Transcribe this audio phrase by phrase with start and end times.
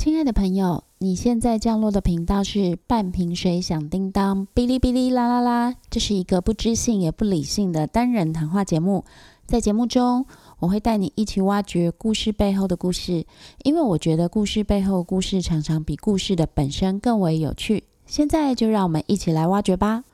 [0.00, 5.76] 亲爱的朋友，你现在降落的频道是半瓶水响叮当，哔哩哔哩啦啦啦。
[5.90, 9.04] 这是一个不知性也不理性的单人谈话节目。
[9.44, 10.24] 在节目中，
[10.58, 13.26] 我会带你一起挖掘故事背后的故事，
[13.62, 17.84] 因为我觉得故事背后故事常常比故事的本身更为有趣。
[18.06, 20.04] 现在就让我们一起来挖掘吧！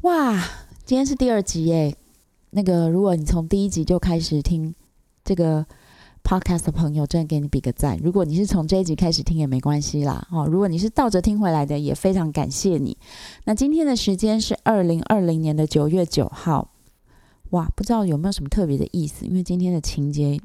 [0.00, 0.42] 哇，
[0.86, 1.94] 今天是第二集耶。
[2.48, 4.74] 那个，如果你从第一集就开始听
[5.22, 5.66] 这个。
[6.24, 7.98] Podcast 的朋友，真的给你比个赞。
[8.02, 12.96] 如果你是从这一集开始听也没关系啦，哦，如果你是倒着听回来的，也非常感谢你。
[13.44, 16.70] 那今天的时间是二零二零年的九月九号，
[17.50, 19.26] 哇，不知道有没有什么特别的意思？
[19.26, 20.40] 因为今天的情节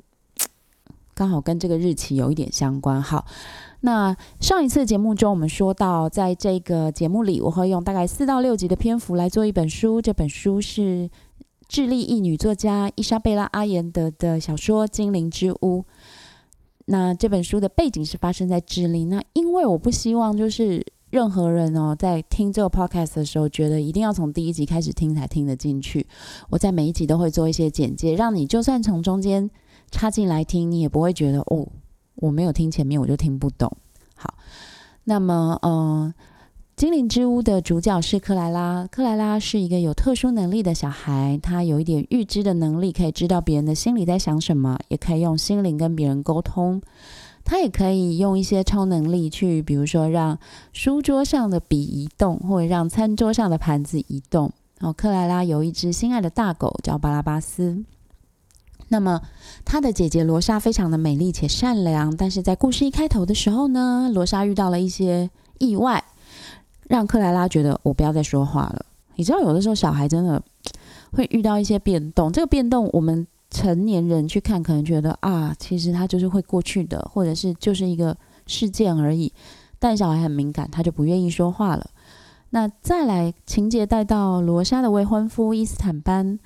[1.15, 3.01] 刚好跟这个日期有一点相关。
[3.01, 3.25] 好，
[3.79, 11.09] 那上一次节目中我们说到，在这个节目里，我会用大概四到六集的篇幅来做一本书，这本书是。
[11.69, 15.81] 智利裔女作家伊莎贝拉·阿延德的小说《精灵之屋》。
[16.85, 19.05] 那这本书的背景是发生在智利。
[19.05, 26.07] 那因为我不希望就是任何人哦，在听这个 podcast 的时候，觉得一定要从第一集开始听才听得进去。
[26.49, 29.47] 我在每一集都会做一些简介，让你就算从中间
[29.91, 31.67] 插进来听，你也不会觉得哦，
[32.15, 33.71] 我没有听前面我就听不懂。
[34.15, 34.33] 好，
[35.03, 36.11] 那么嗯。
[36.79, 38.87] 精灵之屋的主角是克莱拉。
[38.89, 46.81] 克莱拉是一个有特殊能力的小孩，他有一点预知的能力，可以知道别人的心里在想什么，也可以用心灵跟别人沟通。
[47.43, 50.39] 他也可以用一些超能力去，比如说让
[50.71, 54.49] 书桌上的笔移动，或者让餐桌上的盘子移动。
[54.79, 57.83] 哦，克莱拉有一只心爱的大狗叫巴拉巴斯。
[58.87, 59.21] 那么，
[59.65, 66.01] 他的姐姐罗莎非常的美丽且善良，但是在故事一开头的时候呢，罗莎遇到了一些意外。
[66.89, 68.83] 让克莱拉觉得我不要再说话了。
[69.15, 70.41] 你知道，有的时候小孩真的
[71.11, 72.31] 会遇到一些变动。
[72.31, 78.17] 这个变动，我们成年人去看，可能觉得啊，其实他就是会过去的，或者是就是一个
[78.47, 79.31] 事件而已。
[79.77, 81.89] 但小孩很敏感，他就不愿意说话了。
[82.49, 86.39] 那再来情节带到罗莎的未婚夫伊斯坦班，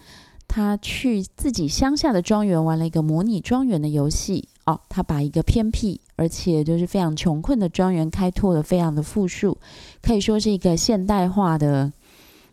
[0.48, 4.50] 他去自己乡下的庄园玩了一个模拟庄园的游戏。
[4.66, 6.02] 哦，他把一个偏僻。
[6.16, 9.58] 而且就是非常穷困的庄园开拓的非常的富庶，
[10.02, 11.92] 可以说是一个现代化的，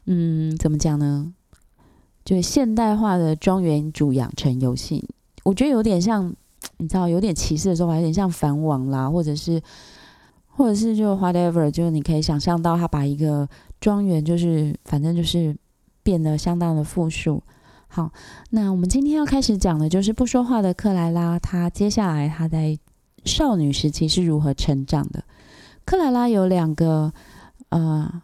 [0.07, 1.33] 嗯，怎么讲呢？
[2.25, 5.09] 就是现代化的庄园主养成游戏，
[5.43, 6.35] 我觉得有点像，
[6.79, 9.61] 你知道，有点歧视的时候，有点像反网啦，或者是，
[10.49, 13.49] 或者是就 whatever，就是你可以想象到他把一个
[13.81, 15.57] 庄园，就是反正就是
[16.03, 17.43] 变得相当的富庶。
[17.89, 18.13] 好，
[18.51, 22.79] 那我们今天要开始讲的就是不说话的克莱拉，他接下来他在。
[23.25, 25.25] 少女时期是如何成长的？
[25.85, 27.13] 克莱拉有两个
[27.71, 28.23] 呃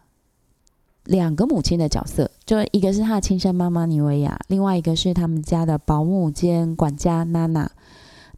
[1.03, 7.69] 两个母亲的角色，就一个是她的亲生妈妈尼维亚，另外一个是他们家的保姆兼管家娜娜。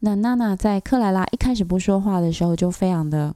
[0.02, 3.36] 那娜娜在克莱拉一开始不说话的时候，就非常的，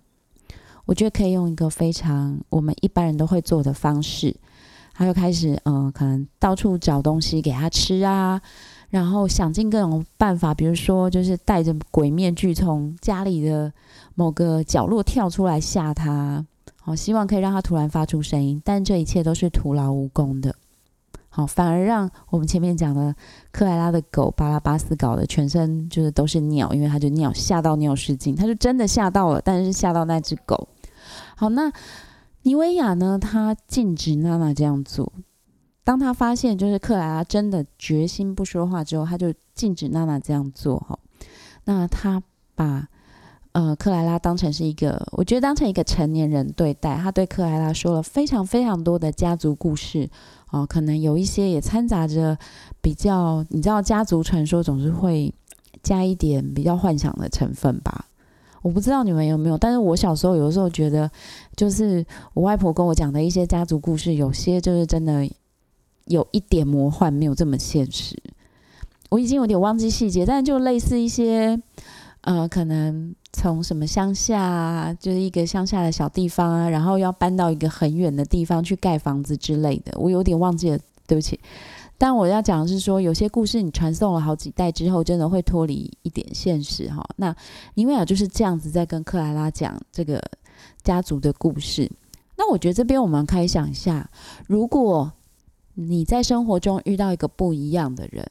[0.86, 4.36] 我觉得可以用一个非常我们一般人都会做的方式，
[4.94, 8.42] 她就开始嗯，可能到处找东西给她吃啊。
[8.94, 13.74] 然后想尽各种办法，比如说就是戴着鬼面具从家里的
[14.14, 16.46] 某个角落跳出来吓他，
[16.80, 20.54] 好希望可以让他突然发出声音，但这一切都是徒劳无功的。
[21.30, 23.16] 好，反而让我们前面讲的
[23.52, 30.68] 克莱拉的狗巴拉巴斯搞的全身就是都是尿，因为他就尿吓到尿失禁，他就真的吓到了，但是吓到那只狗。
[31.36, 31.74] 好，那
[32.44, 33.18] 尼维亚呢？
[33.20, 35.12] 他禁止娜娜这样做。
[35.84, 40.98] 当他发现就是克莱拉真的决心不说话之后，他就禁止娜娜这样做哈。
[41.66, 42.24] 那他
[42.56, 42.88] 把
[43.52, 46.96] 呃克莱拉当成是一个，我觉得当成一个成年人对待。
[46.96, 50.10] 他对克莱拉说了非常非常多的家族故事
[50.52, 52.38] 哦，可能有一些也掺杂着
[52.82, 55.34] 比较，你知道家族传说总是会
[55.82, 58.06] 加一点比较幻想的成分吧。
[58.62, 61.12] 我不知道你们有没有，但是我小时候有的时候觉得，
[61.58, 65.30] 就是我外婆跟我讲的一些家族故事，有些就是真的。
[66.06, 68.18] 有一点魔幻，没有这么现实。
[69.10, 71.62] 我已经有点忘记细节，但就类似一些，
[72.22, 79.94] 呃，可能从什么乡下，啊就是一个乡下的小地方啊，然后要搬到一个很远的地方去盖房子之类的。
[80.00, 81.40] 我有点忘记了，对不起。
[81.96, 87.08] 但我要讲的是说，有些故事你传送了好几代之后，真的会脱离一点现实哈。
[87.18, 87.36] 那
[87.76, 90.20] 尼维尔就是这样子在跟克莱拉讲这个
[90.82, 91.88] 家族的故事。
[92.36, 94.10] 那我觉得这边我们可以想一下，
[94.48, 95.12] 如果。
[95.76, 98.30] 你在生活中遇到一个不一样的人，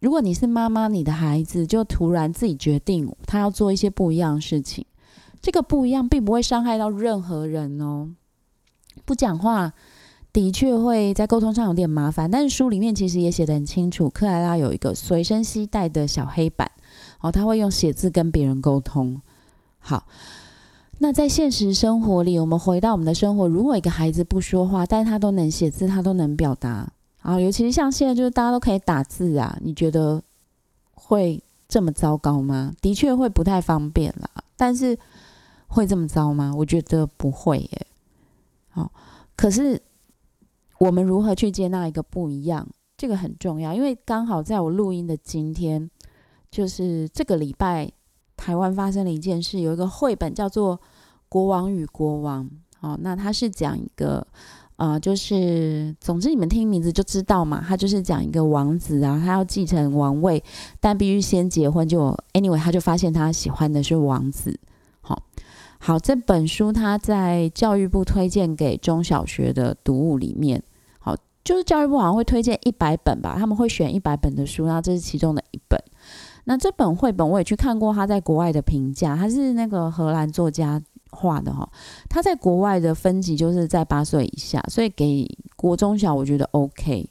[0.00, 4.84] 如果你是妈妈，你的孩子就突然自己决定他要做一些不一样的事情，
[5.40, 8.10] 这个不一样并不会伤害到任何人哦。
[9.04, 9.72] 不讲话
[10.32, 16.70] 的确会在沟通上有点麻烦，但是书里面其实也写得很清楚，克莱拉有一个随身携带的小黑板，
[17.20, 19.20] 哦，他会用写字跟别人沟通。
[19.78, 20.06] 好，
[20.98, 30.22] 那在现实生活里，我们回到我们的生活，如果一个孩子不说话，但是他都能写字，他都能表达啊，尤其是像现在，就是大家都可以打字啊，你觉得
[30.94, 32.72] 会这么糟糕吗？
[32.80, 34.96] 的确会不太方便啦，但是
[35.66, 36.54] 会这么糟吗？
[36.56, 37.86] 我觉得不会耶。
[38.70, 38.90] 好，
[39.36, 39.82] 可是
[40.78, 45.90] 我们如何去接纳一个不一样，这个很重要，因为刚好在我录音的今天，
[46.50, 47.92] 就是这个礼拜。
[48.36, 50.76] 台湾发生了一件事，有一个绘本叫做
[51.28, 52.44] 《国王与国王》。
[52.80, 54.26] 哦，那它是讲一个，
[54.76, 60.44] 呃，就是总之你们听名字就知道嘛，它就是讲一个王子啊，他要继承王位，
[60.80, 61.88] 但必须先结婚。
[61.88, 64.60] 就 anyway，他就发现他喜欢的是王子。
[65.00, 65.22] 好，
[65.78, 70.62] 好，这本书他在教育部推荐给中小学的读物里面，
[70.98, 75.82] 好，就是教育部好像会推荐一百本吧，他们会选一百本的书，然后这是其中的一本。
[76.44, 80.80] 那这本绘本我也去看过，他在国外的评价，他是那个荷兰作家
[81.10, 81.66] 画的哈。
[82.08, 85.26] 他在国外的分级就是在八岁以下，所以给
[85.56, 87.08] 国中小我觉得 OK。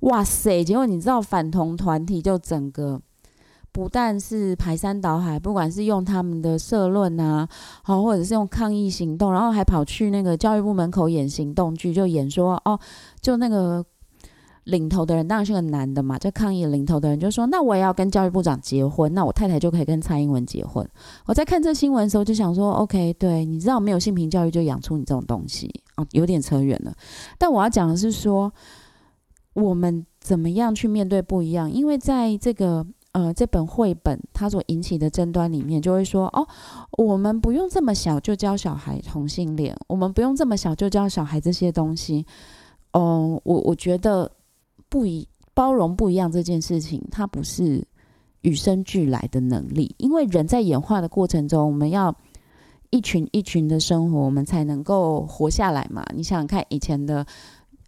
[0.00, 0.64] 哇塞！
[0.64, 3.00] 结果你知道反同团体就整个
[3.72, 7.48] 不但是排山倒海，不管是用他们的社论啊，
[7.82, 12.78] 好，或者是用抗议行动，然后还跑去那个教育部门口演行动剧，就演说哦，
[13.20, 13.84] 就那个。
[14.64, 20.88] 领头的人当然是个男的嘛，这抗议领头的人就说：“那我也要跟教育部长结婚，那我太太就可以跟蔡英文结婚。”
[21.26, 26.94] 我在看这新闻的时候就想说：“OK，对，你知道没有性平教育就养出你这种东西哦，有点扯远了。
[27.36, 28.50] 但我要讲的是说，
[29.52, 31.70] 我们怎么样去面对不一样？
[31.70, 36.46] 因为在这个呃这本绘本它所引起的争端里面，就会说：哦，
[36.92, 42.24] 我们不用这么小就教小孩同性恋，我们不用这么小就教小孩这些东西。
[42.92, 44.30] 嗯，我我觉得。
[44.94, 47.84] 不一包容不一样这件事情，它不是
[48.42, 52.16] 与生俱来的能力，因为人在演化的过程中，我们要
[52.90, 56.04] 一群一群的生活，我们才能够活下来嘛。
[56.14, 57.26] 你想想看，以前的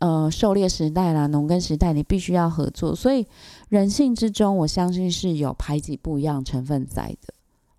[0.01, 3.25] 呃狩猎时代啦、农耕时代，你必须要合作，所以
[3.69, 7.33] 人性之中，我相信是有排挤不一样成分在的。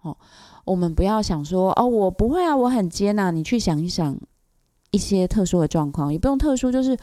[0.04, 0.16] 哦，
[0.64, 3.32] 我们不要想说哦，我不会啊，我很接纳。
[3.32, 4.18] 你去想一想
[4.92, 6.98] 一些特殊的状况，也不用特殊，就是。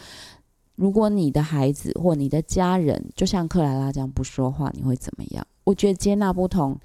[0.76, 5.46] 如果你的孩子或你的家人就像克莱拉这样不说话，你会怎么样？
[5.64, 6.78] 我觉得接纳不同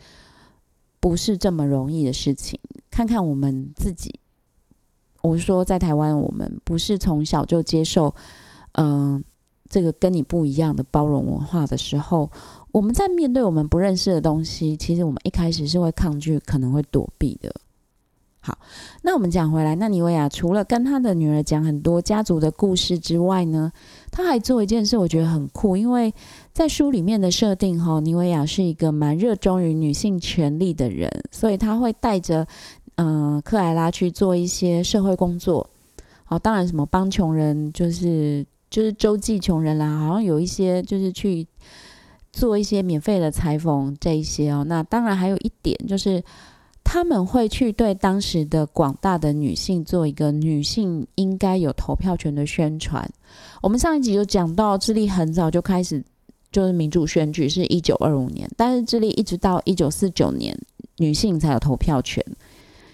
[1.00, 2.60] 不是这么容易的事情。
[2.92, 4.20] 看看我们自己，
[5.22, 8.14] 我说在台湾，我们不是从小就接受，
[8.74, 9.24] 嗯，
[9.68, 12.30] 这个跟你不一样的包容文化的时候，
[12.72, 17.54] 我们在面对我们不认识的东西，其实我们一开始是会抗拒，可能会躲避的。
[18.50, 18.58] 好，
[19.04, 23.72] 那我们讲回来，那尼维亚除了跟他的女儿讲很多家族的故事之外呢，
[24.12, 26.12] 他还做一件事，我觉得很酷，因为
[26.52, 32.48] 在书里面的设定哈，尼维亚是一个蛮热衷于女性权利的人，所以他会带着
[32.96, 35.70] 嗯克莱拉去做一些社会工作。
[36.24, 41.46] 好，当然什么帮穷人，就是就是周济穷人啦，好像有一些就是去
[42.32, 44.66] 做一些免费的裁缝这一些哦。
[44.68, 46.24] 那当然还有一点就是。
[46.92, 53.08] 他们会去对当时的广大的女性做一个女性应该有投票权的宣传。
[53.62, 56.04] 我们上一集就讲到，智利很早就开始
[56.52, 60.58] 就是民主选举，是一九二五年，但是智利一直到一九四九年
[60.98, 62.26] 女性才有投票权。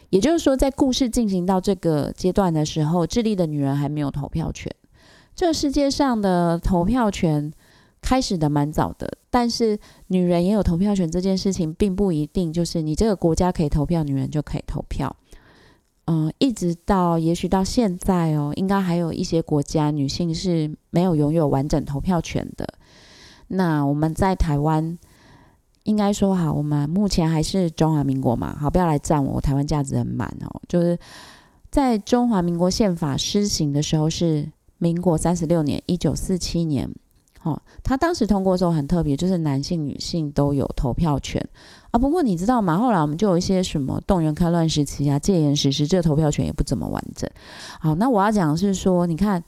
[0.09, 4.69] 也就是说，在故事进行到这个阶段的时候，智利的女人还没有投票权。
[5.37, 7.49] 这个世界上的投票权。
[8.01, 9.77] 开始的蛮早的，但是
[10.07, 15.13] 女人也有投票权这件事情，并不一定就是你这个国家可以投票，女人就可以投票。
[16.05, 22.65] 嗯，一直到也许到现在哦，应该还有一些国家女性是没有拥有完整投票权的。
[23.49, 24.97] 那我们在台湾，
[25.83, 30.61] 应该说好，我们目前还是中华民国嘛，好，不要来赞我，台湾价值很满哦。
[30.69, 30.97] 就是
[31.69, 36.89] 在中华民国宪法施行的时候是民国三十六年，一九四七年。
[37.45, 41.39] 哦，他当时通过的时候很特别，就是男性、女性都有投票权
[41.91, 41.99] 啊。
[41.99, 42.75] 不过你知道吗？
[42.75, 47.29] 后来我们就有一些什么动员开乱时期啊、戒严时期，这个投票权也不怎么完整。
[47.79, 49.43] 好，那我要讲的是说，你看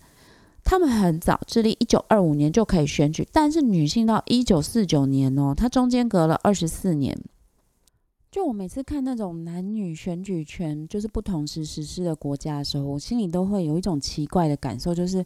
[0.64, 7.20] 他们很早，智利一九二五年就可以选举，但是女性到一九四九年哦，它中间隔了二十四年。
[8.30, 15.26] 就我每次看那种男女选举权就是不同时实施的国家的时候，我心里都会有一种奇怪的感受，就是。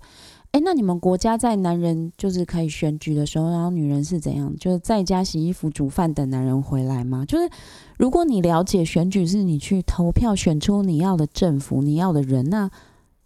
[0.51, 4.53] 哎，那你们国家在男人就是可以选举的时候，然后女人是怎样？
[4.57, 7.25] 就是在家洗衣服、煮饭等男人回来吗？
[7.25, 7.49] 就是
[7.97, 12.69] 如果你了解选举是你去投票选出你要的政府、你要的人，那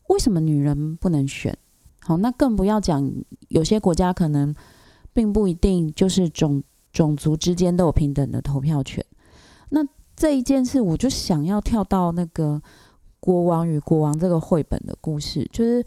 [0.08, 1.58] 为什么女人不能选？
[2.02, 3.12] 好，那更不要讲
[3.48, 4.54] 有些国家可能
[5.12, 6.62] 并不一定就是种
[6.94, 9.04] 种族之间都有平等的投票权。
[9.70, 9.84] 那
[10.16, 12.62] 这一件事，我就想要跳到那个
[13.20, 15.84] 《国王与国王》这个绘本的故事，就是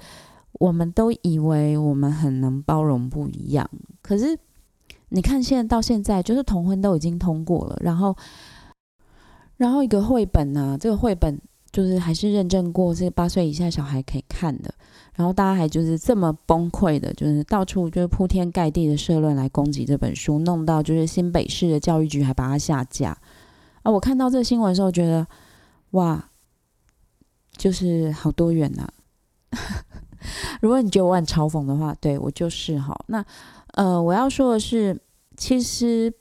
[0.59, 3.69] 我们都以为我们很能包容不一样，
[4.03, 4.39] 可是
[5.11, 8.17] 你看现在到现在，就是同婚都已经通过了，然后，
[9.57, 14.75] 然后一个绘本呢，这个绘本就是还是认证过是八岁以下小孩可以看的，
[15.15, 23.17] 然后大家还就是这么崩溃的，就是到处就是铺天盖地的社论来攻击这本书，弄到就是新北市的教育局还把它下架。
[23.83, 25.27] 啊，我看到这个新闻的时候，觉得
[25.93, 26.31] 哇，
[27.57, 28.89] 就是好多元呐。
[30.61, 32.99] 如果你觉得我很嘲讽的话，对我就是哈。
[33.07, 33.25] 那
[33.75, 34.99] 呃，我要说的是，
[35.37, 36.13] 其实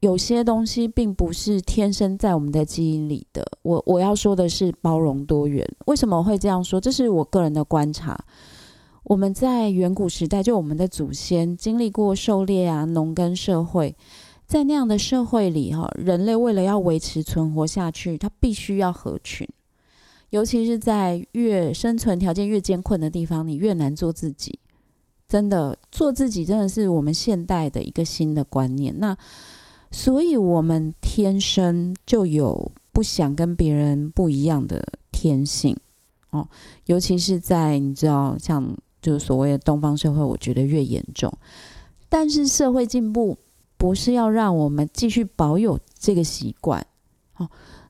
[0.00, 3.46] 有些东西并不是天生在我们的基因里的。
[3.62, 5.66] 我我要说的是包容多元。
[5.86, 6.80] 为什么会这样说？
[6.80, 8.18] 这是我个人的观察。
[9.04, 13.96] 我们在远古时代，就我们的祖先经历过狩猎啊、农耕社会。
[14.46, 19.48] 在那样的社会里，哈，人类为了要维持存活下去，他必须要合群。
[20.36, 24.58] 尤其是在越生存条件越艰困的地方，你越难做自己。
[25.26, 28.94] 真的，做自己真的是我们现代的一个新的观念。
[28.98, 29.16] 那
[29.90, 35.74] 所以，我们天生就有不想跟别人不一样的天性
[36.28, 36.46] 哦。
[36.84, 41.32] 尤其是在你知道，像就是所谓的东方社会，我觉得越严重。
[42.10, 43.38] 但是社会进步。
[43.78, 46.86] 不是要让我们继续保有这个习惯，
[47.36, 47.46] 哦，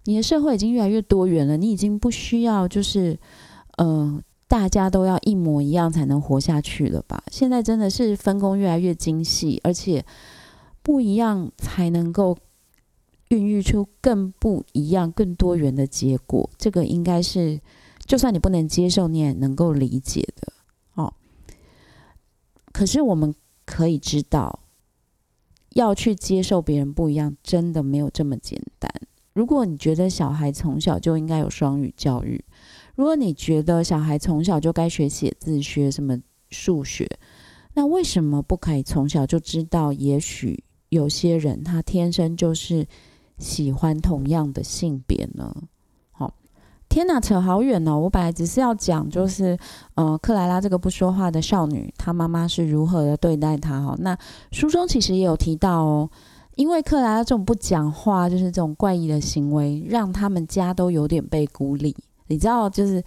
[0.07, 3.19] 你的社会已经越来越多元了，你已经不需要就是，
[3.77, 7.23] 呃，大家都要一模一样才能活下去了吧？
[7.31, 10.05] 现在真的是分工越来越精细，而且
[10.83, 12.37] 不一样才能够
[13.29, 16.49] 孕育出更不一样、更多元的结果。
[16.57, 17.61] 这个应该是，
[18.07, 20.53] 就算你不能接受，你也能够理解的，
[20.95, 21.13] 哦。
[22.73, 23.35] 可是我们
[23.65, 24.61] 可以知道。
[25.75, 28.91] 要去接受别人不一样，真的没有这么简单。
[29.37, 32.43] 如果你觉得小孩从小就应该有双语教育，
[32.95, 37.07] 如果你觉得小孩从小就该学写字、学什么数学，
[37.75, 39.93] 那为什么不可以从小就知道？
[39.93, 42.87] 也许有些人他天生就是
[43.37, 45.55] 喜欢同样的性别呢？
[46.13, 46.33] 好
[46.89, 47.99] 天哪，扯好远哦！
[47.99, 49.59] 我本来只是要讲，就是，
[49.97, 53.95] 呃，克莱拉这个不说话的少女，她妈妈是如何的对待她哈。
[53.99, 54.17] 那
[54.51, 56.11] 书中其实也有提到哦，
[56.57, 61.95] 因为克莱拉这种不讲话，就是这种怪异的行为，让他们家都有点被孤立。
[62.27, 63.03] 你知道，就是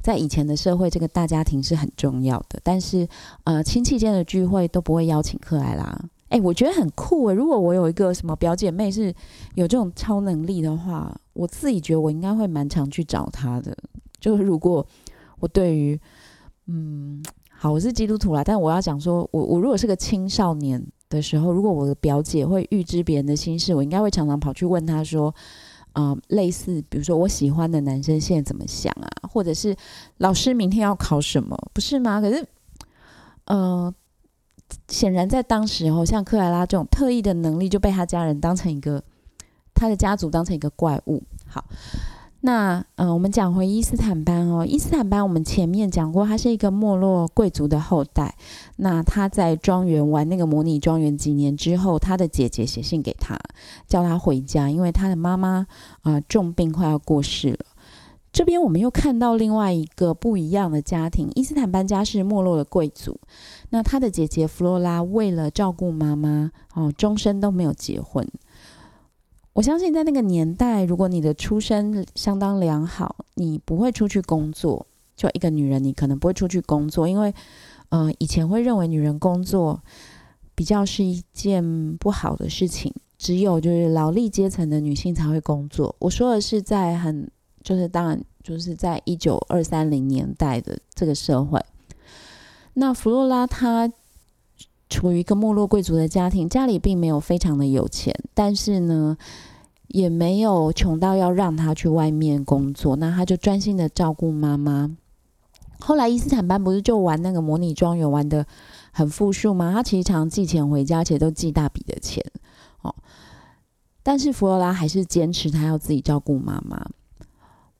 [0.00, 3.06] 在以前的社会，这个大家庭是很重要的，但是，
[3.42, 6.00] 呃，亲戚间的聚会都不会邀请克莱拉。
[6.28, 7.34] 哎，我觉得很酷诶。
[7.34, 9.14] 如果我有一个什么表姐妹是
[9.54, 13.76] 有这种超能力的话，我自己觉得我应该会蛮常去找她的。
[14.20, 14.84] 就是如果
[15.40, 16.00] 我对于，
[16.66, 20.82] 嗯，好，我是基督徒啦，但我要讲说，我我如果是个青少年
[21.14, 25.34] 的时候，如果我的表姐会预知别人的心事，我应该会常常跑去问她说，
[25.92, 29.74] 啊，类似比如说我喜欢的男生现在怎么想啊，或者是
[30.18, 32.20] 老师明天要考什么，不是吗？
[32.20, 32.46] 可是，
[33.46, 33.94] 呃。
[34.88, 39.00] 显然，在当时哦，像克莱拉这种特异的能力，就被他家人当成一个
[39.74, 41.22] 他的家族当成一个怪物。
[41.46, 41.64] 好，
[42.46, 48.34] 那嗯，我们讲回伊斯坦班哦，伊斯坦班我们前面讲过，他是一个没落贵族的后代。
[48.76, 53.34] 那他在庄园玩那个模拟庄园几年之后，他的姐姐写信给他，
[53.86, 55.66] 叫他回家，因为他的妈妈
[56.02, 57.60] 啊重病快要过世了。
[58.30, 63.18] 这边我们又看到另外一个不一样的家庭，伊斯坦班家是没落的贵族。
[63.70, 68.28] 那他的姐姐弗洛拉为了照顾妈妈，哦，终身都没有结婚。
[69.54, 74.86] 我相信在那个年代，如果你的出身相当良好，你不会出去工作。
[75.16, 77.32] 就一个女人，你可能不会出去工作，因为，
[77.88, 79.80] 呃，以前会认为女人工作
[80.54, 85.94] 比较是一件不好的事情，只有就是劳力阶层的女性才会工作。
[86.00, 87.30] 我说的是在很。
[87.62, 91.58] 就是当然，就是在一九二三零年代的这个社会，
[92.74, 93.90] 那弗洛拉她
[94.94, 99.16] 处于一个没落贵族的家庭，家里并没有非常的有钱，但是呢，
[99.88, 104.96] 也没有穷到要让他去外面工作，那他就专心的照顾妈妈。
[105.80, 108.46] 后来伊斯坦班不是就玩那个模拟庄园玩的
[108.92, 109.72] 很富庶吗？
[109.72, 112.24] 他其实常寄钱回家，而且都寄大笔的钱
[112.82, 112.94] 哦。
[114.04, 116.86] 但是弗洛拉还是坚持她要自己照顾妈妈。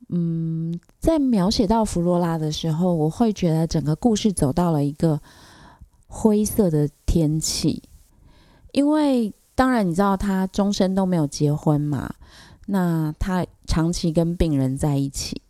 [0.08, 5.20] 嗯，在描写到弗罗拉的时候，我会觉得整个故事走到了一个
[6.16, 7.82] 灰色的天气，
[8.70, 12.14] 因为当然你知道他终身都没有结婚嘛，
[12.66, 15.42] 那他长期跟病人在一起，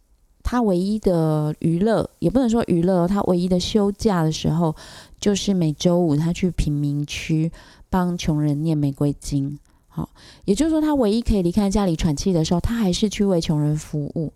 [0.42, 4.75] 他唯一的娱乐也不能说娱乐，他唯一的休假的时候
[5.21, 7.52] 就是每周五他去贫民区
[7.90, 9.59] 帮穷人念玫瑰经。
[9.88, 10.09] 好，
[10.47, 14.33] 也就是说，他唯一可以离开家里喘气的时候，他还是去为穷人服务。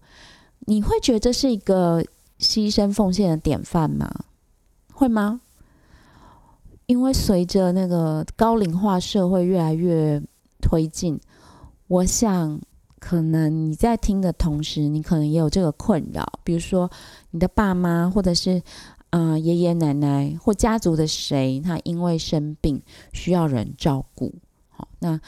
[0.67, 2.05] 你会觉得这是一个
[2.39, 4.09] 牺牲奉献的典范吗？
[4.93, 5.41] 会吗？
[6.89, 10.21] 因为随着那个高龄化社会越来越
[10.59, 11.21] 推进，
[11.87, 12.59] 我想
[12.99, 16.91] 可能你在听的同时，你可能也有这个困扰，比如说
[17.33, 18.63] 你的爸妈，或者是
[19.11, 22.81] 啊爷爷奶奶或家族的谁，他因为生病
[23.13, 24.35] 需要人照顾。
[24.71, 25.21] 好，那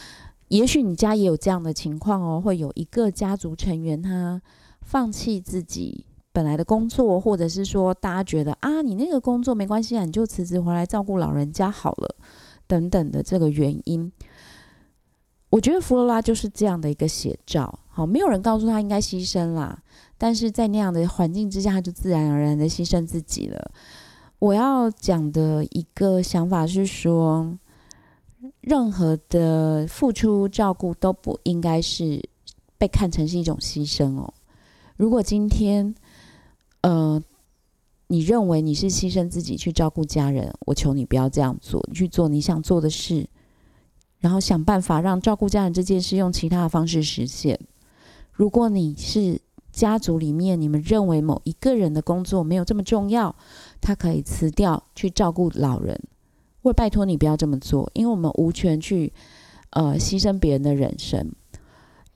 [0.49, 4.41] 也许你家也有这样的情况哦，会有一个家族成员他
[4.81, 6.07] 放弃自己。
[6.33, 12.15] 本来的工作，或者是说大家觉得啊，你那个工作没关系啊，你就辞职回来照顾老人家好了，
[12.67, 14.13] 等等的这个原因，
[15.51, 17.81] 我觉得弗罗拉就是这样的一个写照。
[17.89, 19.83] 好，没有人告诉他应该牺牲啦，
[20.17, 23.73] 但是在那样的环境之下，他就自然而然的牺牲自己了。
[24.39, 27.59] 我要讲的一个想法是说，
[28.61, 32.23] 任何的付出照顾都不应该是
[32.79, 34.33] 被看成是一种牺牲哦。
[34.97, 35.95] 如果今天，
[36.83, 37.23] 呃，
[38.07, 40.53] 你认为你是牺牲自己去照顾家人？
[40.67, 43.29] 我求你不要这样做，你去做你想做的事，
[44.19, 47.61] 然后想办法让照顾家人这件事用其他的方式实现。
[48.33, 53.37] 如果你是家族里面你们认为某一个人的工作没有这么重要，
[53.81, 56.01] 他可以辞掉去照顾老人，
[56.63, 59.13] 我拜托你不要这么做，因为我们无权去
[59.71, 61.31] 呃牺牲别人的人生。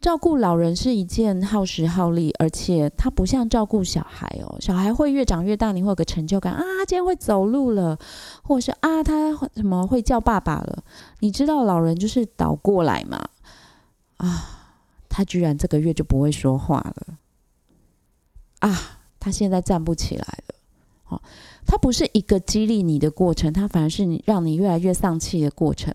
[0.05, 4.55] 照顾老人是一件耗时耗力，而且它不像照顾小孩哦。
[4.61, 7.99] 小孩会越长越大，你会有个成就感啊，今天会走路了，
[8.43, 10.85] 或者是啊，他什么会叫爸爸了。
[11.21, 13.31] 你知道老人就是倒过来嘛？
[14.19, 14.77] 啊，
[15.09, 17.15] 他居然这个月就不会说话了
[18.59, 20.55] 啊，他现在站不起来了。
[21.05, 21.23] 好，
[21.65, 25.95] 它不是一个激励你的过程，它反而是你让你越来越丧气的过程。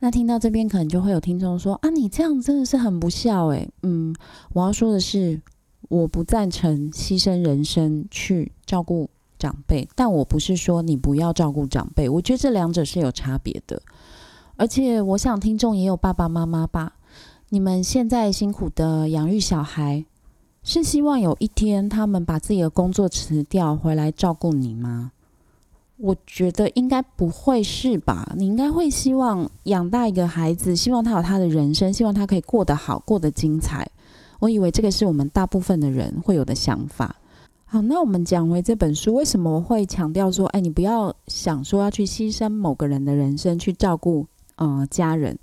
[0.00, 3.70] 那听到这边，可能就会有听众说：“啊，你这样真的是很不孝诶。
[3.82, 4.14] 嗯，
[4.52, 5.40] 我要说的是，
[5.88, 9.08] 我不赞成牺牲人生去照顾
[9.38, 12.06] 长辈，但我不是说你不要照顾长辈。
[12.08, 13.80] 我觉得这两者是有差别的。
[14.56, 16.96] 而且，我想听众也有爸爸妈妈吧？
[17.48, 20.04] 你们现在辛苦的养育小孩，
[20.62, 25.12] 是希望有一天他们把自己的工作辞掉回来照顾你吗？”
[25.96, 28.32] 我觉得应该不会是吧？
[28.36, 33.88] 你应该会希望养大一个孩子，希望他有他的人生，希望他可以过得好，过得精彩。
[34.40, 37.16] 我以为这个是我们大部分的人会有的想法。
[37.64, 44.26] 好，那我们讲回这本书，为什么会强调说，哎，你不要想说要去牺牲某个人的人生去照顾
[44.56, 45.38] 呃家人？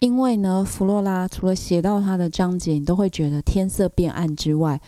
[0.00, 4.80] 因为呢，弗洛拉除了写到他的章节，你都会觉得天色变暗之外，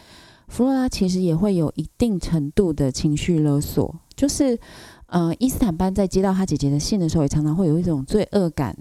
[0.50, 3.94] 弗洛拉其实也会有一定程度的情绪勒索。
[4.16, 4.58] 就是，
[5.06, 8.76] 呃，伊斯坦班在接到他姐姐的信的时候，也常常会有一种罪恶感，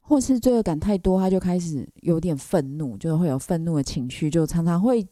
[0.00, 5.06] 或是罪恶感太多，他就开始有点愤怒，就会有愤怒的情绪，就常常会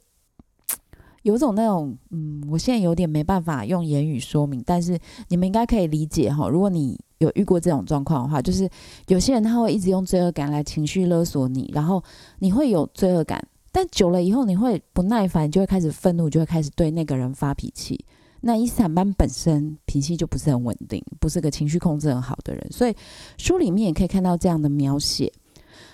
[1.22, 6.48] 有种那种，嗯，我现在有点没办法用言语说明，但是你们应该可以理解哈。
[6.48, 8.68] 如果你有遇过这种状况的话，就是
[9.06, 12.02] 有些人他会一直用罪恶感来情绪勒索你，然后
[12.40, 13.42] 你会有罪恶感，
[13.72, 18.04] 但久了以后你会不耐烦，就会开始愤怒，就会开始对那个人发脾气。
[18.40, 22.94] 那伊斯坦班本身脾气就不是很稳定，不是个情绪控制很好的人，所以
[23.36, 25.30] 书里面也可以看到这样的描写。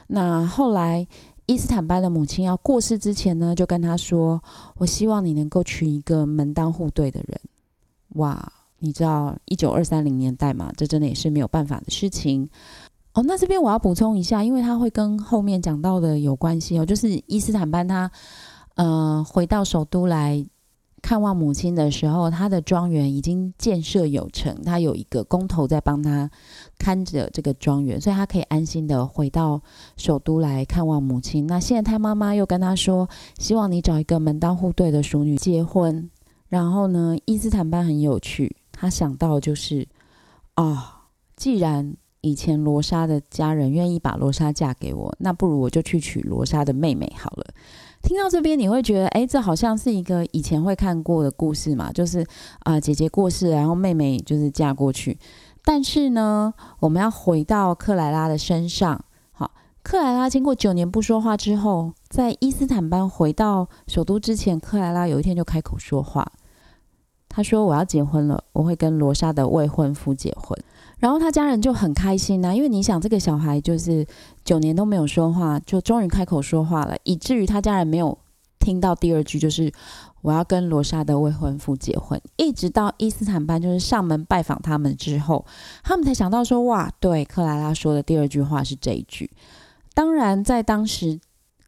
[0.06, 1.06] 那后来
[1.46, 4.42] 伊斯坦班的母亲要过世之前呢，就跟他说
[4.78, 7.40] ：“我希望你能够娶一个门当户对的人。”
[8.14, 12.48] 哇，你知道一九二三零年代嘛，这真的也是没有办法的事情
[13.16, 13.24] 哦。
[13.26, 18.08] 那这边我要补充一下，因为他会跟后面讲到的有关系哦，就是伊斯坦班他
[18.76, 20.46] 呃回到首都来。
[21.02, 26.28] 看望母亲的时候，他的庄园已经建设有成，他有一个工头在帮他
[26.78, 29.62] 看着这个庄园，所以他可以安心的回到
[29.96, 31.46] 首都来看望母亲。
[31.46, 36.10] 那现在他妈妈又跟他说，希望你找一个门当户对的淑女结婚。
[36.48, 39.86] 然后呢，伊斯坦班很有趣，他想到就是
[40.54, 41.04] 啊，
[41.36, 47.44] 既然以前罗莎的家人愿意把罗莎嫁给我，那不如我就去娶罗莎的妹妹好了。
[48.02, 51.90] 听到这边，你会觉得，哎，这好像是一个以前会看过的故事嘛？
[51.90, 52.24] 就是
[52.60, 55.18] 啊，姐姐过世，然后妹妹就是嫁过去。
[55.64, 59.04] 但是呢，我们要回到克莱拉的身上。
[59.32, 59.50] 好，
[59.82, 66.30] 克莱拉经过九年不说话之后，在伊斯坦班回到首都之前，克莱拉有一天就开口说话。
[67.28, 70.56] 他说：“我要结婚了，我会跟罗莎的未婚夫结婚。”
[71.06, 74.04] 然后他家人就很开心呐，因为你想，这个小孩就是
[74.44, 78.18] 九年都没有说话，就终于开口说话了，以至于他家人没有
[78.58, 79.72] 听到第二句，就是
[80.22, 82.20] 我要跟罗莎的未婚夫结婚。
[82.34, 85.46] 一直到伊斯坦班就是上门拜访他们之后，
[85.84, 89.30] 他们才想到说，哇，对，克莱拉说的第二句话是这一句。
[89.94, 91.20] 当然，在当时，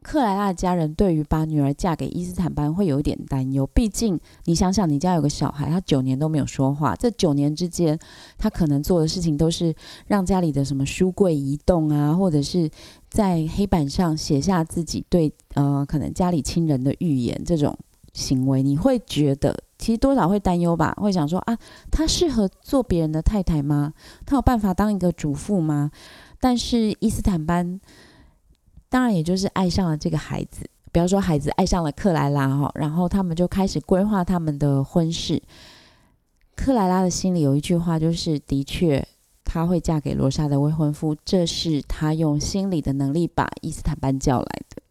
[0.08, 3.66] 克莱拉的家人对于把女儿嫁给伊斯坦班会有一点担忧。
[3.74, 7.98] 毕竟，你想想，你家有个小孩，他九年都没有说话，这九年之间，
[8.38, 9.74] 他可能做的事情都是
[10.06, 12.70] 让家里的什么书柜移动啊，或者是
[13.10, 17.76] 在黑板上写下自己对呃可能家里亲人的预言这种
[18.14, 20.94] 行为，你会觉得其实多少会担忧吧？
[20.96, 21.58] 会想说啊，
[21.90, 23.92] 他适合做别人的太太吗？
[24.24, 25.90] 他有办法当一个主妇吗？
[26.40, 27.78] 但是伊斯坦班。
[28.88, 30.68] 当然，也就是爱上了这个孩子。
[30.90, 35.42] 比方说，孩子爱上了克莱拉哈，然后他们就开始规划他们的婚事。
[36.56, 39.06] 克莱拉的心里有一句话，就是的确，
[39.44, 44.82] 她会嫁给罗莎的未婚夫，这是她用心理的能力把伊斯坦班叫来的。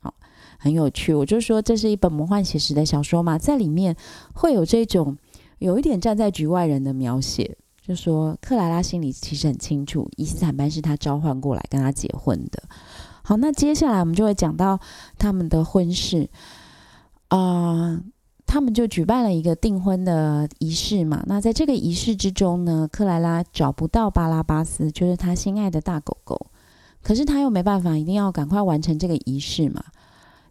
[0.00, 0.14] 好，
[0.58, 1.12] 很有趣。
[1.12, 3.94] 我就说，这是一本魔幻写实的小说嘛，在里面
[4.32, 5.16] 会有这种
[5.58, 12.62] 有一点站在局外人的描写，就说克莱拉心里其实很清楚，伊斯坦班是他召唤过来跟他结婚的。
[13.26, 14.78] 好，那接下来我们就会讲到
[15.18, 16.30] 他们的婚事
[17.26, 18.00] 啊，
[18.46, 21.24] 他们就举办了一个订婚的仪式嘛。
[21.26, 26.46] 那在这个仪式之中呢，克莱拉找不到巴拉巴斯，就是他心爱的大狗狗，
[27.02, 29.82] 可是他又没办法，一定要赶快完成这个仪式嘛。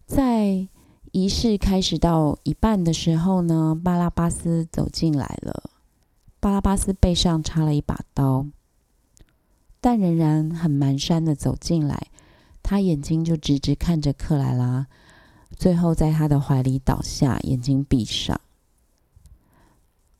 [0.05, 0.67] 在
[1.13, 5.69] 仪式开始到一半的时候呢，巴拉巴斯走进来了，
[6.41, 8.45] 巴拉巴斯背上插了一把刀，
[9.79, 12.07] 但仍然很蹒跚的走进来。
[12.67, 14.87] 他眼睛就直直看着克莱拉，
[15.55, 18.41] 最后在他的怀里倒下，眼睛闭上。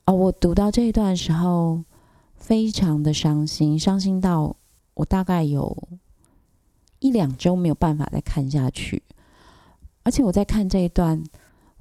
[0.06, 1.84] 哦，我读到这一段的时候，
[2.36, 4.56] 非常的伤心，伤心到
[4.94, 5.76] 我大概有
[7.00, 9.02] 一两周没有办法再看下去。
[10.04, 11.24] 而且我在看这一段，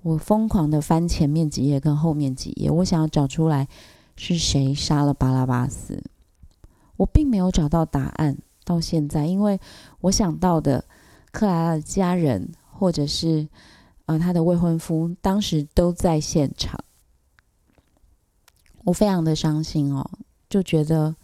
[0.00, 3.68] 我疯狂的翻前面几页跟后面几页，我想要找出来
[4.16, 6.02] 是谁杀了巴拉巴斯，
[6.96, 8.38] 我并没有找到答案。
[8.64, 9.60] 到现在，因为
[10.00, 10.84] 我想到的
[11.30, 13.48] 克莱拉的家人，或者是
[14.06, 16.82] 呃他的未婚夫，当时都在现场，
[18.84, 20.10] 我非常的伤心哦，
[20.48, 21.14] 就觉得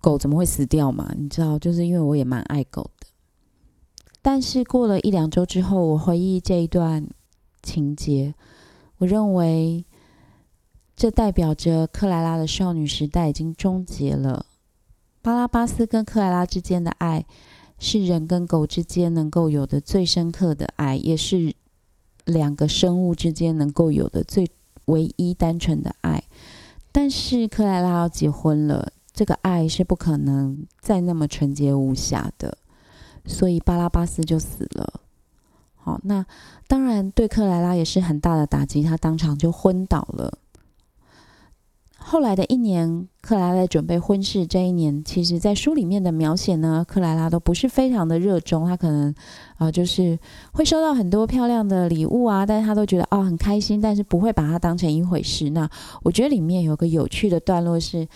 [0.00, 1.12] 狗怎么会死掉嘛？
[1.18, 3.06] 你知道，就是因为我也蛮爱狗的。
[4.22, 7.06] 但是过了一两周之后，我回忆这一段
[7.62, 8.34] 情节，
[8.98, 9.84] 我认为
[10.96, 14.46] 这代表着克莱拉的少女时代已经终结了。
[15.26, 17.26] 巴拉巴斯跟克莱拉之间的爱，
[17.80, 21.52] 是人跟狗之间能够有的最深刻的爱，也是
[22.24, 24.48] 两个生物之间能够有的最
[24.84, 26.22] 唯一单纯的爱。
[26.92, 32.56] 但是克莱拉要结婚了，这个爱是不可能再那么纯洁无瑕的，
[33.24, 35.00] 所以巴拉巴斯就死了。
[35.74, 36.24] 好，那
[36.68, 40.38] 当然对克莱拉也是很大的打击，他当场就昏倒了。
[42.08, 44.46] 后来的一年，克莱拉在准备婚事。
[44.46, 48.64] 这一年，其实，在书里面的描写呢，克莱拉都不是非常的热衷。
[48.64, 49.12] 她可能
[49.56, 50.16] 啊，就是
[50.52, 55.50] 会收到很多漂亮的礼物啊，但是他都觉得哦很开心，但是不会把它当成一回事。
[55.50, 55.68] 那
[56.04, 58.06] 我觉得里面有个有趣的段落，是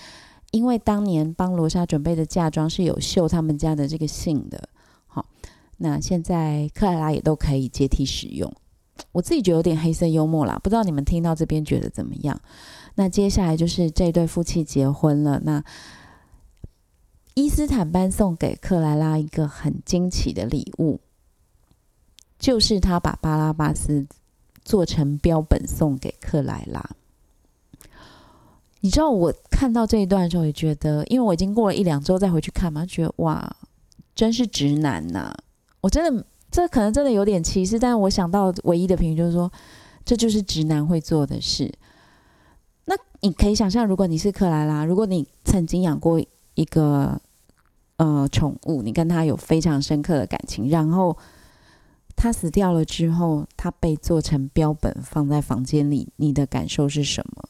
[0.52, 4.68] 因为当年帮罗莎准备的嫁妆是有绣他们家的这个姓的。
[5.08, 5.26] 好，
[5.78, 8.52] 那现在克莱拉也都可以接替使用。
[9.12, 12.40] 我自己觉得有点黑色幽默啦，不知道你们听到这边觉得怎么样？
[12.94, 15.40] 那接下来就是这对夫妻结婚了。
[15.44, 15.62] 那
[17.34, 21.00] 伊斯坦班送给克莱拉一个很惊奇的礼物，
[22.38, 24.06] 就是他把巴拉巴斯
[24.64, 26.90] 做成标本送给克莱拉。
[28.80, 33.56] 你知道我看到这一段的时候，也觉得，因为我已经过了一两周再回去看嘛，觉得哇，
[34.14, 35.34] 真是直男呐！
[35.82, 39.50] 我真的，这可能真的有点歧视，但是我想到唯一的评语就是说，
[40.04, 41.72] 这就是直男会做的事。
[42.86, 46.20] 那你可以想象，如果你是克莱拉，如果你曾经养过
[46.54, 47.20] 一个
[47.96, 51.16] 呃宠物，你跟他有非常深刻的感情，然后
[52.16, 57.44] 他死掉了之后，他被做成标本放在房间里，你的感受是什么？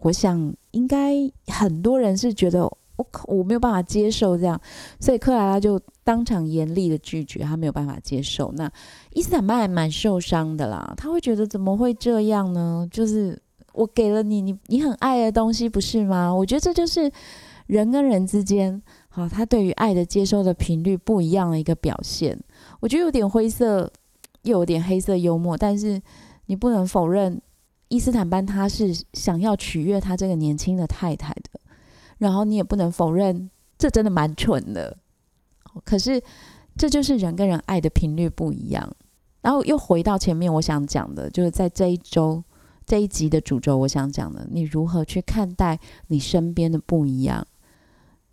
[0.00, 1.14] 我想应该
[1.48, 4.60] 很多人是觉得我我没有办法接受这样，
[5.00, 8.52] 所以克莱拉就当场严厉的拒绝，他没有办法接受。
[8.54, 8.70] 那
[9.14, 12.86] 伊斯坦曼还蛮受伤的啦，他会觉得怎么会这样呢？
[12.90, 13.40] 就是。
[13.74, 16.34] 我给了你，你你很爱的东西，不是吗？
[16.34, 17.08] 我觉得这就是
[17.66, 22.36] 人跟人之间，好，他对于爱的接收的频率不一样的一个表现。
[22.80, 23.88] 我觉得有点灰色，
[24.42, 26.02] 又有点黑色幽默，但是
[26.46, 27.40] 你不能否认，
[27.86, 31.60] 伊斯坦班他是想要取悦他这个年轻的太太的，
[32.18, 34.96] 然后你也不能否认，这真的蛮蠢的。
[35.84, 36.22] 可是
[36.76, 38.94] 这就是人跟人爱的频率不一样。
[39.40, 42.44] 然后又回到前面我想讲的，就是在这一周。
[42.86, 47.46] 这一集的主轴，我想讲的，你如何去看待你身边的不一样？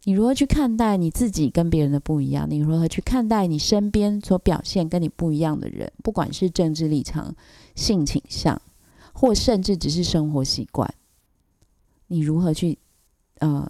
[0.05, 2.49] 你如何去看待你自己跟别人的不一样？
[2.49, 5.91] 你如何去看待你身边所表现跟你不一样的人？
[6.01, 7.35] 不管是政治立场、
[7.75, 8.61] 性倾向，
[9.11, 10.89] 或甚至只是生活习惯，
[12.07, 12.77] 你如何去
[13.39, 13.67] 呃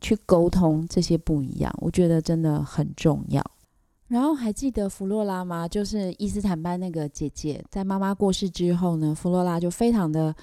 [0.00, 1.72] 去沟通这些不一样？
[1.80, 3.44] 我觉得真的很重要。
[4.08, 5.66] 然后还记得弗洛拉吗？
[5.66, 10.34] 就是伊斯坦班那个姐姐，在妈妈过世之后呢，弗洛拉就非常的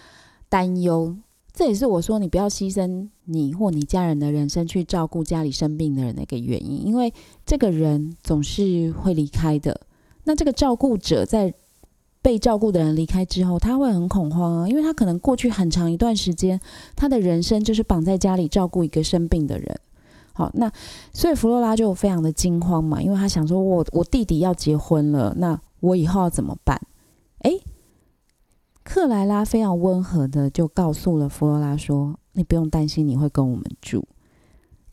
[0.47, 1.15] 担忧。
[1.51, 7.13] 这也是我说你不要牺牲你或你家人的人生去照顾家里生病的人的一个原因，因为
[7.45, 9.81] 这个人总是会离开的。
[10.23, 11.53] 那这个照顾者在
[12.21, 16.59] 被照顾的人离开之后，他会很恐慌啊，因为他可能过去很长一段时间，
[16.95, 19.79] 他的人生就是绑在家里照顾一个生病的人。
[20.33, 20.71] 好，那
[21.13, 26.79] 所以弗洛拉就非常的惊慌嘛，因为他想说，我我弟弟要结婚了，那我以后要怎么办？
[27.43, 27.61] 诶。
[28.81, 34.03] 克莱拉非常温和的就告诉了弗罗拉说：“你不用担心，你会跟我们住，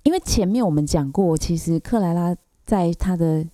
[0.03, 2.37] 因为前面我们讲过，其实克莱拉
[2.67, 3.47] 在他的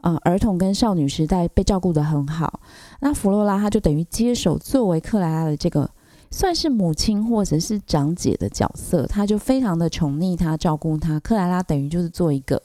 [0.00, 2.60] 呃儿童跟少女时代被照顾的很好。
[3.00, 5.90] 那弗洛拉她就等于接手作为克莱拉的这个
[6.30, 11.18] 算是母亲或者是长姐的角色，她就非常的宠溺她，照顾她。
[11.20, 12.62] 克莱拉等于就是做一个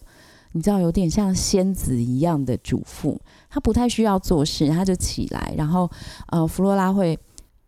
[0.52, 5.90] 你知道有点像仙子一样的主妇。”她不太需要做事，她就起来，然后
[6.28, 7.18] 呃，弗洛拉会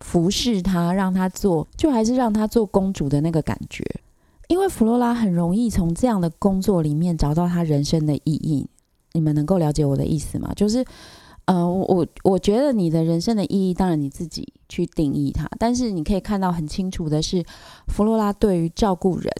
[0.02, 3.84] 服侍她，让她做，就还是让她做公主的那个感觉。
[4.48, 8.68] 因为弗洛拉很容易从这样的工作里面找到她人生的意义。
[9.16, 10.52] 你们能够了解我的意思吗？
[10.56, 10.86] 就是
[11.46, 17.44] 呃，我我觉得你的人生的意义，当然你自己去定义它，但是你可以看到很清楚的是，
[17.88, 19.32] 弗洛拉对于照顾人。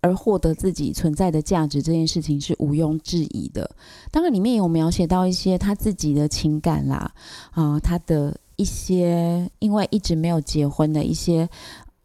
[0.00, 3.68] 而获得自己存在的价值这件事情是毋庸置疑的。
[4.12, 7.12] 当然，里面有描写到一些他自己的情感啦，
[7.50, 11.48] 啊，他的一些因为一直没有结婚的一些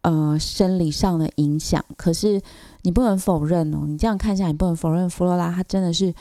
[0.02, 1.84] 呃生理上的影响。
[1.96, 2.42] 可是
[2.82, 6.12] 你不能否认哦，你这样看下，你不能否认弗洛拉他真的是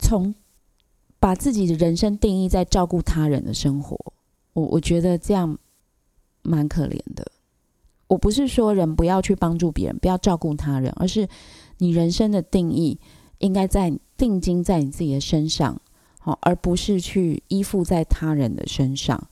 [0.00, 0.34] 从
[1.20, 3.96] 把自己的人生定义在照顾他人的生活。
[4.54, 5.56] 我我觉得这样
[6.42, 7.30] 蛮可怜的。
[8.08, 11.28] 我不是说人不要去帮助别人，不要照顾他人，而是
[11.78, 12.98] 你人生的定义
[13.38, 15.80] 应该在定睛在你自己的身上，
[16.18, 19.28] 好，而不是去依附在他人的身上。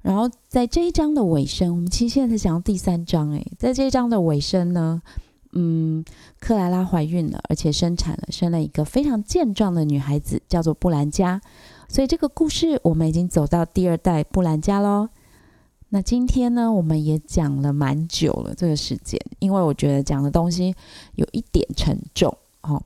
[0.00, 5.00] 然后在这一章的尾声，我们其实现在才讲到第三章，诶，在这一章的尾声呢，
[5.52, 6.04] 嗯，
[6.40, 11.40] 克莱拉怀孕了，而且生产了，生了一个非常健壮的女孩子，叫做布兰加。
[11.88, 15.08] 所以这个故事我们已经走到第二代布兰加喽。
[15.90, 20.74] 那今天呢，我们也讲了蛮久了这个时间，因为我觉得讲的东西
[21.16, 22.82] 有一点沉重哦。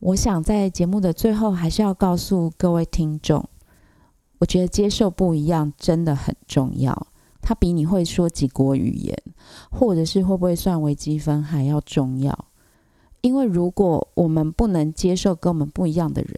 [0.00, 3.42] 我想在节目的最后，还是要告诉各位听众，
[4.40, 7.06] 我觉得接受不一样真的很重要，
[7.40, 9.16] 它比你会说几国语言，
[9.70, 12.46] 或者是会不会算微积分还要重要。
[13.20, 16.34] 因为如果我们不能接受跟我们不一样的人，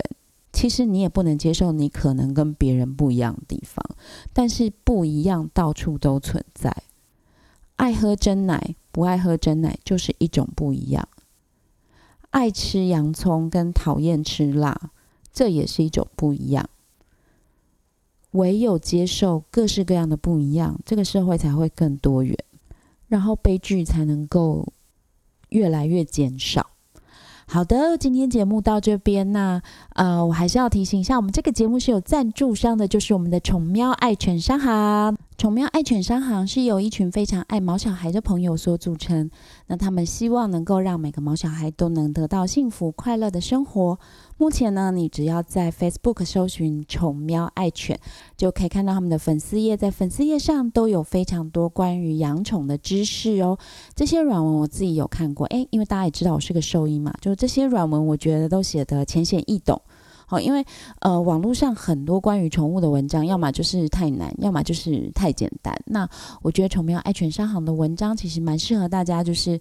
[0.52, 3.84] 其实你也不能接受你可能跟别人不一样的地方，
[4.32, 6.74] 但是不一样到处都存在。
[7.76, 11.08] 爱喝真奶不爱喝真奶就是一种不一样，
[12.30, 14.90] 爱吃洋葱跟讨厌吃辣，
[15.32, 16.68] 这也是一种不一样。
[18.32, 22.36] 唯有接受各式各样的不一样，这个社会才会更多元，
[23.08, 24.72] 然后悲剧才能够
[25.48, 26.66] 越来越减少。
[27.46, 29.60] 好的，今天节目到这边，那
[29.94, 35.18] 呃，我还是要提醒一下，我们这个节目是有赞助商的，就是我们的宠喵爱犬商行。
[35.36, 39.28] 宠喵爱犬商行是由一群非常爱毛小孩的朋友所组成，
[39.66, 43.98] 那他们希望能够让每个毛小孩都能得到幸福快乐的生活。
[44.40, 48.00] 目前呢，你只要在 Facebook 搜寻“宠喵爱犬”，
[48.38, 53.58] 就可以看到他们的粉丝页，在粉丝页上都有非常多关于养宠的知识哦。
[53.94, 59.78] 这些软文我自己有看过，诶，因为大家也知道我是个兽医嘛，就这些软文我觉得都写得浅显易懂。
[60.24, 60.64] 好，因为
[61.00, 65.78] 呃，网络上很多关于宠物的文章，要么就是太难，要么就是太简单。
[65.84, 66.08] 那
[66.40, 69.60] 我觉得宠喵爱犬商行的文章其实蛮适合大家，就是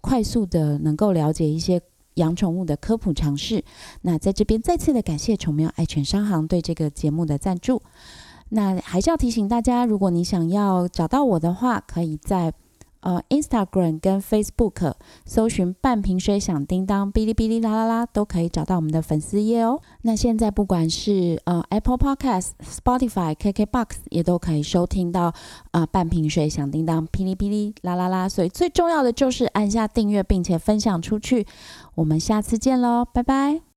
[0.00, 1.80] 快速的能够了解一些
[2.20, 3.64] 养宠物的科普尝试。
[4.02, 7.82] 那在这边再次的感谢宠喵爱犬商行对这个节目的赞助。
[8.50, 12.52] 那还是要提醒大家，如果你想要找到我的话，可以在。
[13.00, 14.92] 呃，Instagram 跟 Facebook
[15.24, 19.80] 搜寻“半瓶水响叮当”、“哔哩哔哩啦啦啦”都可以找到我们的粉丝页哦。
[20.02, 25.32] 那现在不管是呃 Apple Podcast、Spotify、KKBox 也都可以收听到
[25.70, 28.28] 啊“半瓶水响叮当”、“哔哩哔哩啦啦啦”。
[28.28, 31.46] 所以最重要的就是按下订阅，并且分享出去。
[31.94, 33.69] 我们下次见喽，拜拜。